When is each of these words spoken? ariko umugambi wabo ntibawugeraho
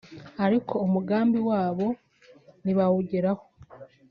ariko 0.45 0.73
umugambi 0.85 1.39
wabo 1.49 1.87
ntibawugeraho 2.63 3.43